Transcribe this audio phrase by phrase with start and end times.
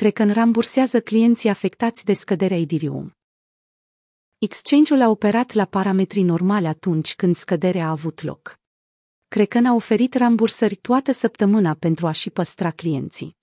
[0.00, 3.16] Kraken rambursează clienții afectați de scăderea Idirium.
[4.38, 8.58] Exchange-ul a operat la parametrii normali atunci când scăderea a avut loc.
[9.28, 13.36] Kraken a oferit rambursări toată săptămâna pentru a și păstra clienții.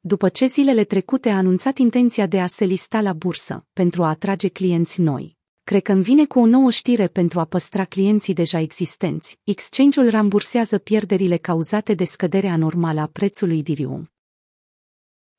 [0.00, 4.08] După ce zilele trecute a anunțat intenția de a se lista la bursă pentru a
[4.08, 8.58] atrage clienți noi, Cred că vine cu o nouă știre pentru a păstra clienții deja
[8.58, 9.38] existenți.
[9.44, 14.10] Exchange-ul rambursează pierderile cauzate de scăderea anormală a prețului Idirium.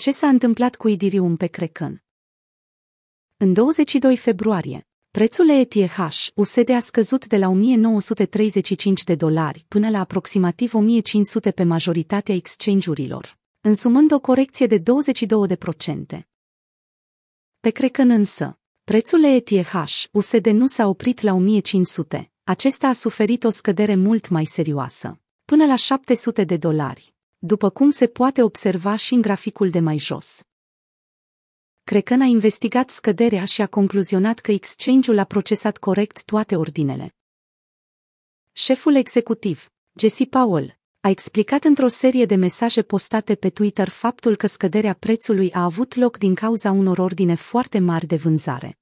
[0.00, 2.02] Ce s-a întâmplat cu Idirium pe Kraken?
[3.36, 5.98] În 22 februarie, prețul ETH
[6.34, 13.38] USD a scăzut de la 1935 de dolari până la aproximativ 1500 pe majoritatea exchange-urilor,
[13.60, 14.82] însumând o corecție de 22%.
[17.60, 19.72] Pe Kraken însă, Prețul ETH
[20.12, 25.66] USD nu s-a oprit la 1500, acesta a suferit o scădere mult mai serioasă, până
[25.66, 30.40] la 700 de dolari, după cum se poate observa și în graficul de mai jos.
[31.84, 37.14] Kraken a investigat scăderea și a concluzionat că exchange-ul a procesat corect toate ordinele.
[38.52, 44.46] Șeful executiv, Jesse Powell, a explicat într-o serie de mesaje postate pe Twitter faptul că
[44.46, 48.78] scăderea prețului a avut loc din cauza unor ordine foarte mari de vânzare.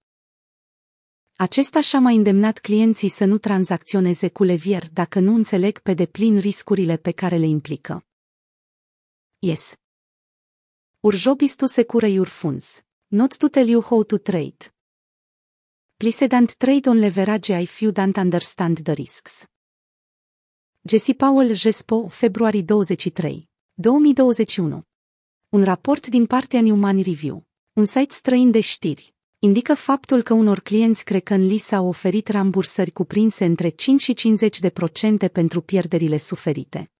[1.36, 6.38] Acesta și-a mai îndemnat clienții să nu tranzacționeze cu levier dacă nu înțeleg pe deplin
[6.38, 8.07] riscurile pe care le implică.
[9.40, 9.76] Yes.
[11.00, 12.82] Urjobis to secure your funds.
[13.06, 14.72] Not to tell you how to trade.
[15.96, 19.46] Please don't trade on leverage if you don't understand the risks.
[20.80, 24.82] Jesse Powell Jespo, februarie 23, 2021.
[25.48, 27.46] Un raport din partea New Money Review.
[27.72, 32.90] Un site străin de știri indică faptul că unor clienți că li s-au oferit rambursări
[32.90, 36.90] cuprinse între 5 și 50 de procente pentru pierderile suferite.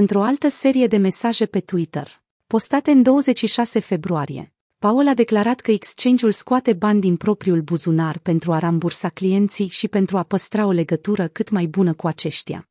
[0.00, 5.70] Într-o altă serie de mesaje pe Twitter, postate în 26 februarie, Paul a declarat că
[5.70, 10.70] exchange-ul scoate bani din propriul buzunar pentru a rambursa clienții și pentru a păstra o
[10.70, 12.68] legătură cât mai bună cu aceștia.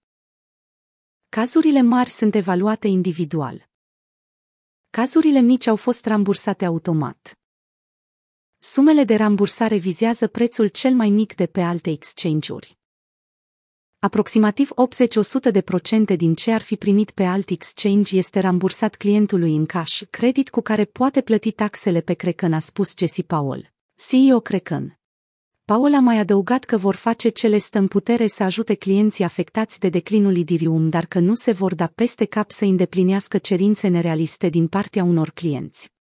[1.30, 3.70] Cazurile mari sunt evaluate individual.
[4.90, 7.40] Cazurile mici au fost rambursate automat.
[8.58, 12.77] Sumele de rambursare vizează prețul cel mai mic de pe alte exchange-uri.
[14.08, 14.70] Aproximativ
[15.50, 19.66] 80-100 de procente din ce ar fi primit pe alt exchange este rambursat clientului în
[19.66, 23.74] cash, credit cu care poate plăti taxele pe Kraken, a spus Jesse Powell,
[24.08, 25.00] CEO Kraken.
[25.66, 29.24] Paul a mai adăugat că vor face ce le stă în putere să ajute clienții
[29.24, 33.88] afectați de declinul Idirium, dar că nu se vor da peste cap să îndeplinească cerințe
[33.88, 35.97] nerealiste din partea unor clienți.